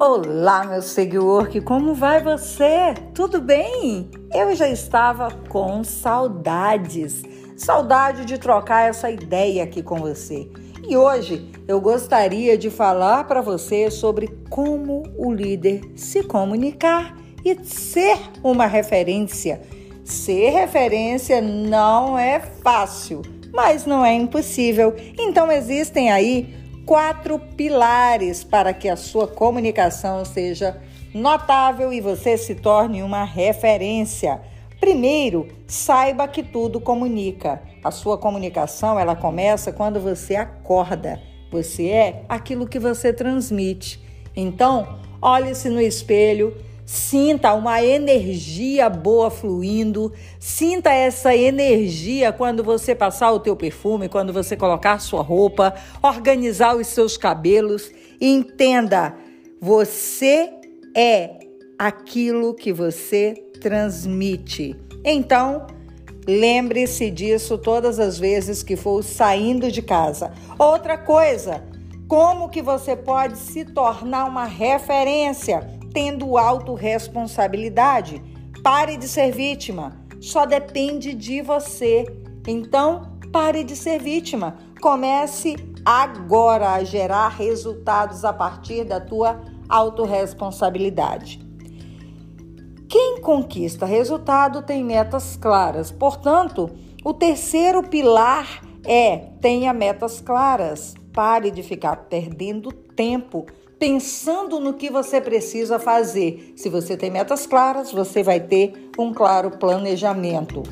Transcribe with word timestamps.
Olá, 0.00 0.64
meu 0.64 0.80
seguidor, 0.80 1.48
como 1.64 1.92
vai 1.92 2.22
você? 2.22 2.94
Tudo 3.12 3.40
bem? 3.40 4.08
Eu 4.32 4.54
já 4.54 4.68
estava 4.68 5.28
com 5.48 5.82
saudades, 5.82 7.24
saudade 7.56 8.24
de 8.24 8.38
trocar 8.38 8.88
essa 8.88 9.10
ideia 9.10 9.64
aqui 9.64 9.82
com 9.82 9.96
você. 9.96 10.48
E 10.86 10.96
hoje 10.96 11.50
eu 11.66 11.80
gostaria 11.80 12.56
de 12.56 12.70
falar 12.70 13.24
para 13.24 13.40
você 13.40 13.90
sobre 13.90 14.28
como 14.48 15.02
o 15.16 15.32
líder 15.32 15.80
se 15.96 16.22
comunicar 16.22 17.16
e 17.44 17.56
ser 17.64 18.20
uma 18.40 18.66
referência. 18.66 19.60
Ser 20.04 20.50
referência 20.50 21.42
não 21.42 22.16
é 22.16 22.38
fácil, 22.38 23.22
mas 23.52 23.84
não 23.84 24.06
é 24.06 24.14
impossível. 24.14 24.94
Então 25.18 25.50
existem 25.50 26.12
aí 26.12 26.67
quatro 26.88 27.38
pilares 27.38 28.42
para 28.42 28.72
que 28.72 28.88
a 28.88 28.96
sua 28.96 29.28
comunicação 29.28 30.24
seja 30.24 30.80
notável 31.12 31.92
e 31.92 32.00
você 32.00 32.38
se 32.38 32.54
torne 32.54 33.02
uma 33.02 33.24
referência. 33.24 34.40
Primeiro, 34.80 35.48
saiba 35.66 36.26
que 36.26 36.42
tudo 36.42 36.80
comunica. 36.80 37.60
A 37.84 37.90
sua 37.90 38.16
comunicação, 38.16 38.98
ela 38.98 39.14
começa 39.14 39.70
quando 39.70 40.00
você 40.00 40.34
acorda. 40.34 41.20
Você 41.52 41.90
é 41.90 42.22
aquilo 42.26 42.66
que 42.66 42.78
você 42.78 43.12
transmite. 43.12 44.02
Então, 44.34 44.98
olhe-se 45.20 45.68
no 45.68 45.82
espelho, 45.82 46.56
Sinta 46.88 47.52
uma 47.52 47.82
energia 47.84 48.88
boa 48.88 49.30
fluindo. 49.30 50.10
Sinta 50.40 50.90
essa 50.90 51.36
energia 51.36 52.32
quando 52.32 52.64
você 52.64 52.94
passar 52.94 53.30
o 53.30 53.40
teu 53.40 53.54
perfume, 53.54 54.08
quando 54.08 54.32
você 54.32 54.56
colocar 54.56 54.98
sua 54.98 55.20
roupa, 55.20 55.74
organizar 56.02 56.74
os 56.74 56.86
seus 56.86 57.18
cabelos. 57.18 57.92
Entenda, 58.18 59.14
você 59.60 60.50
é 60.96 61.40
aquilo 61.78 62.54
que 62.54 62.72
você 62.72 63.34
transmite. 63.60 64.74
Então, 65.04 65.66
lembre-se 66.26 67.10
disso 67.10 67.58
todas 67.58 67.98
as 67.98 68.18
vezes 68.18 68.62
que 68.62 68.76
for 68.76 69.04
saindo 69.04 69.70
de 69.70 69.82
casa. 69.82 70.32
Outra 70.58 70.96
coisa, 70.96 71.62
como 72.08 72.48
que 72.48 72.62
você 72.62 72.96
pode 72.96 73.36
se 73.36 73.66
tornar 73.66 74.24
uma 74.24 74.46
referência? 74.46 75.77
Tendo 75.92 76.36
autorresponsabilidade. 76.36 78.22
Pare 78.62 78.96
de 78.96 79.08
ser 79.08 79.32
vítima. 79.32 79.96
Só 80.20 80.44
depende 80.44 81.14
de 81.14 81.40
você. 81.42 82.06
Então, 82.46 83.18
pare 83.32 83.62
de 83.64 83.76
ser 83.76 84.00
vítima. 84.00 84.56
Comece 84.80 85.56
agora 85.84 86.72
a 86.72 86.84
gerar 86.84 87.28
resultados 87.28 88.24
a 88.24 88.32
partir 88.32 88.84
da 88.84 89.00
tua 89.00 89.40
autorresponsabilidade. 89.68 91.46
Quem 92.88 93.20
conquista 93.20 93.84
resultado 93.84 94.62
tem 94.62 94.82
metas 94.82 95.36
claras. 95.36 95.90
Portanto, 95.90 96.70
o 97.04 97.12
terceiro 97.12 97.82
pilar 97.82 98.62
é 98.84 99.16
tenha 99.40 99.72
metas 99.72 100.20
claras. 100.20 100.94
Pare 101.12 101.50
de 101.50 101.62
ficar 101.62 101.96
perdendo 102.08 102.72
tempo 102.72 103.44
pensando 103.78 104.58
no 104.58 104.74
que 104.74 104.90
você 104.90 105.20
precisa 105.20 105.78
fazer. 105.78 106.52
Se 106.56 106.68
você 106.68 106.96
tem 106.96 107.10
metas 107.10 107.46
claras, 107.46 107.92
você 107.92 108.22
vai 108.22 108.40
ter 108.40 108.90
um 108.98 109.14
claro 109.14 109.52
planejamento. 109.52 110.62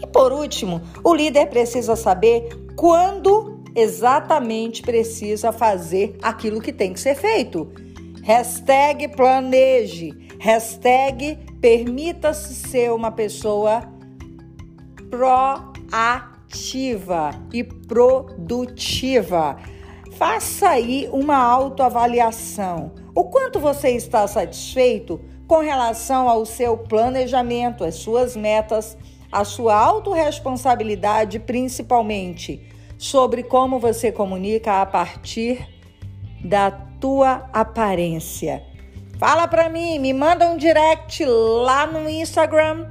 E 0.00 0.06
por 0.06 0.32
último, 0.32 0.80
o 1.02 1.14
líder 1.14 1.48
precisa 1.48 1.96
saber 1.96 2.48
quando 2.76 3.60
exatamente 3.74 4.82
precisa 4.82 5.52
fazer 5.52 6.16
aquilo 6.22 6.60
que 6.60 6.72
tem 6.72 6.92
que 6.92 7.00
ser 7.00 7.14
feito. 7.14 7.70
Hashtag 8.22 9.08
planeje. 9.08 10.12
Hashtag 10.38 11.38
permita-se 11.60 12.54
ser 12.54 12.92
uma 12.92 13.10
pessoa 13.10 13.82
proativa 15.10 15.70
e 17.52 17.64
produtiva. 17.64 19.56
Faça 20.10 20.70
aí 20.70 21.08
uma 21.12 21.36
autoavaliação. 21.36 22.92
O 23.14 23.24
quanto 23.24 23.58
você 23.58 23.90
está 23.90 24.26
satisfeito 24.26 25.20
com 25.46 25.60
relação 25.60 26.28
ao 26.28 26.44
seu 26.44 26.76
planejamento, 26.76 27.84
às 27.84 27.96
suas 27.96 28.36
metas, 28.36 28.96
a 29.32 29.44
sua 29.44 29.74
autorresponsabilidade, 29.74 31.38
principalmente 31.38 32.68
sobre 32.98 33.42
como 33.42 33.78
você 33.78 34.12
comunica 34.12 34.82
a 34.82 34.86
partir 34.86 35.66
da 36.44 36.70
tua 36.70 37.48
aparência. 37.52 38.62
Fala 39.18 39.46
para 39.46 39.68
mim, 39.68 39.98
me 39.98 40.12
manda 40.12 40.48
um 40.50 40.56
direct 40.56 41.24
lá 41.24 41.86
no 41.86 42.08
Instagram 42.08 42.88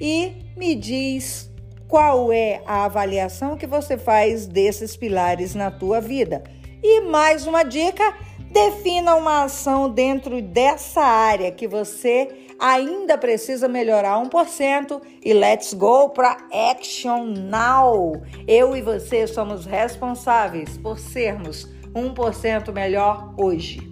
e 0.00 0.52
me 0.56 0.74
diz 0.74 1.49
qual 1.90 2.32
é 2.32 2.62
a 2.64 2.84
avaliação 2.84 3.56
que 3.56 3.66
você 3.66 3.98
faz 3.98 4.46
desses 4.46 4.96
pilares 4.96 5.56
na 5.56 5.72
tua 5.72 6.00
vida. 6.00 6.44
E 6.80 7.00
mais 7.00 7.48
uma 7.48 7.64
dica: 7.64 8.14
defina 8.50 9.16
uma 9.16 9.42
ação 9.42 9.90
dentro 9.90 10.40
dessa 10.40 11.02
área 11.02 11.50
que 11.50 11.66
você 11.66 12.28
ainda 12.60 13.18
precisa 13.18 13.66
melhorar 13.66 14.22
1% 14.22 15.02
e 15.24 15.32
let's 15.34 15.74
go 15.74 16.10
para 16.10 16.36
action 16.52 17.24
now. 17.26 18.12
Eu 18.46 18.76
e 18.76 18.80
você 18.80 19.26
somos 19.26 19.66
responsáveis 19.66 20.78
por 20.78 20.96
sermos 20.96 21.68
1% 21.92 22.72
melhor 22.72 23.34
hoje. 23.36 23.89